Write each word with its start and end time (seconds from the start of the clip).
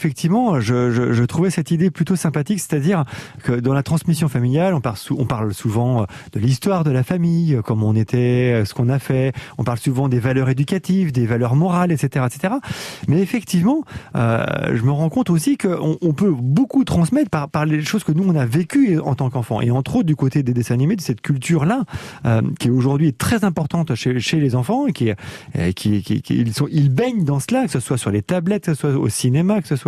Effectivement, 0.00 0.60
je, 0.60 0.92
je, 0.92 1.12
je, 1.12 1.24
trouvais 1.24 1.50
cette 1.50 1.72
idée 1.72 1.90
plutôt 1.90 2.14
sympathique, 2.14 2.60
c'est-à-dire 2.60 3.02
que 3.42 3.50
dans 3.50 3.74
la 3.74 3.82
transmission 3.82 4.28
familiale, 4.28 4.72
on 4.72 4.80
parle, 5.26 5.52
souvent 5.52 6.06
de 6.32 6.38
l'histoire 6.38 6.84
de 6.84 6.92
la 6.92 7.02
famille, 7.02 7.58
comment 7.64 7.88
on 7.88 7.96
était, 7.96 8.62
ce 8.64 8.74
qu'on 8.74 8.90
a 8.90 9.00
fait, 9.00 9.32
on 9.58 9.64
parle 9.64 9.78
souvent 9.78 10.08
des 10.08 10.20
valeurs 10.20 10.50
éducatives, 10.50 11.10
des 11.10 11.26
valeurs 11.26 11.56
morales, 11.56 11.90
etc. 11.90 12.24
etc. 12.26 12.54
Mais 13.08 13.20
effectivement, 13.20 13.82
euh, 14.14 14.46
je 14.72 14.84
me 14.84 14.92
rends 14.92 15.08
compte 15.08 15.30
aussi 15.30 15.58
qu'on 15.58 15.98
on 16.00 16.12
peut 16.12 16.30
beaucoup 16.30 16.84
transmettre 16.84 17.28
par, 17.48 17.66
les 17.66 17.82
choses 17.82 18.04
que 18.04 18.12
nous, 18.12 18.22
on 18.22 18.36
a 18.36 18.46
vécues 18.46 19.00
en 19.00 19.16
tant 19.16 19.30
qu'enfants, 19.30 19.60
et 19.60 19.72
entre 19.72 19.96
autres 19.96 20.06
du 20.06 20.14
côté 20.14 20.44
des 20.44 20.54
dessins 20.54 20.74
animés, 20.74 20.94
de 20.94 21.00
cette 21.00 21.22
culture-là, 21.22 21.82
euh, 22.24 22.42
qui 22.60 22.68
est 22.68 22.70
aujourd'hui 22.70 23.14
très 23.14 23.42
importante 23.42 23.96
chez, 23.96 24.14
les 24.38 24.54
enfants, 24.54 24.86
et 24.86 24.92
qui, 24.92 25.10
euh, 25.10 25.72
qui, 25.72 26.04
qui, 26.04 26.22
qui, 26.22 26.36
ils, 26.36 26.54
sont, 26.54 26.68
ils 26.70 26.88
baignent 26.88 27.24
dans 27.24 27.40
cela, 27.40 27.64
que 27.64 27.72
ce 27.72 27.80
soit 27.80 27.98
sur 27.98 28.12
les 28.12 28.22
tablettes, 28.22 28.66
que 28.66 28.74
ce 28.74 28.80
soit 28.80 28.96
au 28.96 29.08
cinéma, 29.08 29.60
que 29.60 29.66
ce 29.66 29.74
soit 29.74 29.87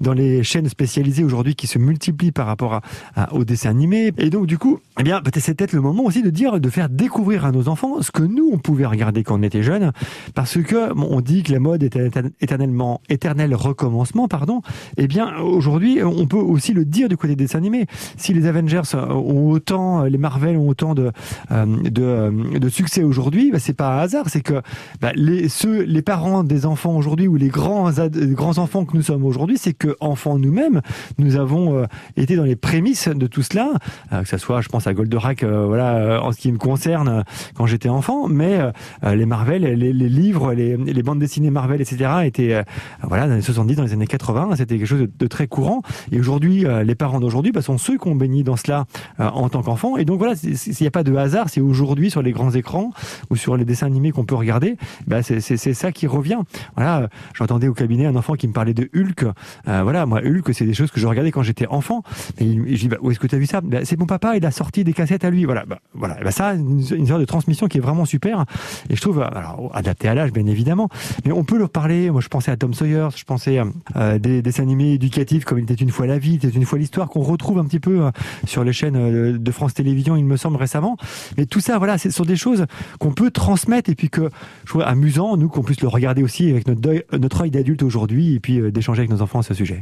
dans 0.00 0.12
les 0.12 0.42
chaînes 0.42 0.68
spécialisées 0.68 1.24
aujourd'hui 1.24 1.54
qui 1.54 1.66
se 1.66 1.78
multiplient 1.78 2.32
par 2.32 2.46
rapport 2.46 2.74
à, 2.74 2.82
à, 3.14 3.32
aux 3.34 3.44
dessins 3.44 3.70
animés. 3.70 4.12
Et 4.18 4.30
donc, 4.30 4.46
du 4.46 4.58
coup, 4.58 4.78
eh 4.98 5.02
bien, 5.02 5.20
c'est 5.36 5.54
peut-être 5.54 5.72
le 5.72 5.80
moment 5.80 6.04
aussi 6.04 6.22
de 6.22 6.30
dire, 6.30 6.60
de 6.60 6.70
faire 6.70 6.88
découvrir 6.88 7.44
à 7.44 7.52
nos 7.52 7.68
enfants 7.68 8.02
ce 8.02 8.10
que 8.10 8.22
nous, 8.22 8.50
on 8.52 8.58
pouvait 8.58 8.86
regarder 8.86 9.22
quand 9.24 9.38
on 9.38 9.42
était 9.42 9.62
jeunes. 9.62 9.92
Parce 10.34 10.60
que, 10.62 10.92
on 10.94 11.20
dit 11.20 11.42
que 11.42 11.52
la 11.52 11.60
mode 11.60 11.82
est 11.82 11.98
éternellement, 12.40 13.00
éternel 13.08 13.54
recommencement, 13.54 14.28
pardon. 14.28 14.62
Eh 14.96 15.06
bien, 15.06 15.36
aujourd'hui, 15.38 16.02
on 16.02 16.26
peut 16.26 16.36
aussi 16.36 16.72
le 16.72 16.84
dire 16.84 17.08
du 17.08 17.16
côté 17.16 17.36
des 17.36 17.44
dessins 17.44 17.58
animés. 17.58 17.86
Si 18.16 18.32
les 18.32 18.46
Avengers 18.46 18.82
ont 18.94 19.50
autant, 19.50 20.04
les 20.04 20.18
Marvel 20.18 20.56
ont 20.56 20.68
autant 20.68 20.94
de, 20.94 21.10
euh, 21.50 21.66
euh, 21.98 22.58
de 22.58 22.68
succès 22.68 23.02
aujourd'hui, 23.02 23.50
bah, 23.50 23.58
c'est 23.58 23.72
pas 23.74 23.96
un 23.96 23.98
hasard. 23.98 24.28
C'est 24.28 24.42
que 24.42 24.62
bah, 25.00 25.12
les 25.14 26.02
parents 26.02 26.44
des 26.44 26.66
enfants 26.66 26.96
aujourd'hui 26.96 27.28
ou 27.28 27.36
les 27.36 27.48
grands, 27.48 27.90
grands 27.90 28.58
enfants 28.58 28.84
que 28.84 28.96
nous 28.96 29.02
sommes 29.02 29.24
aujourd'hui, 29.24 29.31
c'est 29.56 29.72
que 29.72 29.96
enfants 30.00 30.38
nous-mêmes, 30.38 30.80
nous 31.18 31.36
avons 31.36 31.78
euh, 31.78 31.86
été 32.16 32.36
dans 32.36 32.44
les 32.44 32.56
prémices 32.56 33.08
de 33.08 33.26
tout 33.26 33.42
cela, 33.42 33.72
euh, 34.12 34.22
que 34.22 34.28
ça 34.28 34.38
soit, 34.38 34.60
je 34.60 34.68
pense 34.68 34.86
à 34.86 34.94
Goldorak, 34.94 35.42
euh, 35.42 35.66
voilà, 35.66 36.22
en 36.22 36.32
ce 36.32 36.38
qui 36.38 36.50
me 36.52 36.58
concerne, 36.58 37.24
quand 37.54 37.66
j'étais 37.66 37.88
enfant, 37.88 38.28
mais 38.28 38.58
les 39.02 39.26
Marvel, 39.26 39.62
les, 39.62 39.92
livres, 39.92 40.52
les, 40.52 41.02
bandes 41.02 41.18
dessinées 41.18 41.50
Marvel, 41.50 41.80
etc., 41.80 42.10
étaient, 42.24 42.64
voilà, 43.02 43.24
dans 43.24 43.30
les 43.30 43.34
années 43.34 43.42
70, 43.42 43.76
dans 43.76 43.82
les 43.82 43.92
années 43.92 44.06
80, 44.06 44.56
c'était 44.56 44.78
quelque 44.78 44.86
chose 44.86 45.08
de, 45.18 45.26
très 45.26 45.46
courant. 45.46 45.82
Et 46.10 46.18
aujourd'hui, 46.18 46.64
les 46.84 46.94
parents 46.94 47.20
d'aujourd'hui 47.20 47.52
bah, 47.52 47.62
sont 47.62 47.78
ceux 47.78 47.98
qui 47.98 48.08
ont 48.08 48.14
baigné 48.14 48.42
dans 48.42 48.56
cela 48.56 48.86
en 49.18 49.48
tant 49.48 49.62
qu'enfants. 49.62 49.96
Et 49.96 50.04
donc 50.04 50.18
voilà, 50.18 50.34
s'il 50.36 50.76
n'y 50.80 50.86
a 50.86 50.90
pas 50.90 51.04
de 51.04 51.14
hasard, 51.14 51.48
c'est 51.48 51.60
aujourd'hui 51.60 52.10
sur 52.10 52.22
les 52.22 52.32
grands 52.32 52.52
écrans 52.52 52.90
ou 53.30 53.36
sur 53.36 53.56
les 53.56 53.64
dessins 53.64 53.86
animés 53.86 54.12
qu'on 54.12 54.24
peut 54.24 54.34
regarder, 54.34 54.76
bah, 55.06 55.22
c'est 55.22 55.74
ça 55.74 55.92
qui 55.92 56.06
revient. 56.06 56.40
Voilà, 56.76 57.08
j'entendais 57.34 57.68
au 57.68 57.74
cabinet 57.74 58.06
un 58.06 58.16
enfant 58.16 58.34
qui 58.34 58.48
me 58.48 58.52
parlait 58.52 58.74
de 58.74 58.88
Hulk 58.94 59.21
euh, 59.24 59.82
voilà, 59.82 60.06
moi, 60.06 60.20
Hulk, 60.20 60.52
c'est 60.52 60.64
des 60.64 60.74
choses 60.74 60.90
que 60.90 61.00
je 61.00 61.06
regardais 61.06 61.30
quand 61.30 61.42
j'étais 61.42 61.66
enfant. 61.66 62.02
Et 62.38 62.76
je 62.76 62.80
dis, 62.80 62.88
bah, 62.88 62.98
où 63.00 63.10
est-ce 63.10 63.18
que 63.18 63.26
tu 63.26 63.34
as 63.34 63.38
vu 63.38 63.46
ça? 63.46 63.60
Bah, 63.60 63.78
C'est 63.84 63.98
mon 63.98 64.06
papa, 64.06 64.36
il 64.36 64.44
a 64.44 64.50
sorti 64.50 64.84
des 64.84 64.92
cassettes 64.92 65.24
à 65.24 65.30
lui. 65.30 65.44
Voilà, 65.44 65.64
bah, 65.66 65.78
voilà. 65.94 66.16
Bah, 66.22 66.30
ça, 66.30 66.54
une, 66.54 66.82
une 66.94 67.06
sorte 67.06 67.20
de 67.20 67.26
transmission 67.26 67.68
qui 67.68 67.78
est 67.78 67.80
vraiment 67.80 68.04
super. 68.04 68.44
Et 68.90 68.96
je 68.96 69.00
trouve, 69.00 69.20
euh, 69.20 69.26
alors, 69.32 69.70
adapté 69.74 70.08
à 70.08 70.14
l'âge, 70.14 70.32
bien 70.32 70.46
évidemment, 70.46 70.88
mais 71.24 71.32
on 71.32 71.44
peut 71.44 71.58
leur 71.58 71.70
parler. 71.70 72.10
Moi, 72.10 72.20
je 72.20 72.28
pensais 72.28 72.50
à 72.50 72.56
Tom 72.56 72.74
Sawyer, 72.74 73.08
je 73.16 73.24
pensais 73.24 73.60
euh, 73.96 74.18
des 74.18 74.42
dessins 74.42 74.62
animés 74.62 74.92
éducatifs 74.94 75.44
comme 75.44 75.58
Il 75.58 75.64
était 75.64 75.74
une 75.74 75.90
fois 75.90 76.06
la 76.06 76.18
vie, 76.18 76.34
Il 76.34 76.46
était 76.46 76.48
une 76.48 76.64
fois 76.64 76.78
l'histoire, 76.78 77.08
qu'on 77.08 77.22
retrouve 77.22 77.58
un 77.58 77.64
petit 77.64 77.80
peu 77.80 78.10
sur 78.46 78.64
les 78.64 78.72
chaînes 78.72 79.38
de 79.38 79.50
France 79.50 79.74
Télévisions, 79.74 80.16
il 80.16 80.24
me 80.24 80.36
semble, 80.36 80.56
récemment. 80.56 80.96
Mais 81.36 81.46
tout 81.46 81.60
ça, 81.60 81.78
voilà, 81.78 81.98
ce 81.98 82.10
sont 82.10 82.24
des 82.24 82.36
choses 82.36 82.66
qu'on 82.98 83.12
peut 83.12 83.30
transmettre 83.30 83.90
et 83.90 83.94
puis 83.94 84.10
que 84.10 84.30
je 84.64 84.68
trouve 84.68 84.82
amusant, 84.82 85.36
nous, 85.36 85.48
qu'on 85.48 85.62
puisse 85.62 85.80
le 85.80 85.88
regarder 85.88 86.22
aussi 86.22 86.50
avec 86.50 86.66
notre, 86.66 86.80
deuil, 86.80 87.02
œil 87.40 87.50
d'adulte 87.50 87.82
aujourd'hui 87.82 88.34
et 88.34 88.40
puis 88.40 88.60
d'échanger 88.72 89.00
avec 89.00 89.10
nos 89.12 89.22
enfants 89.22 89.38
à 89.38 89.42
ce 89.42 89.54
sujet. 89.54 89.80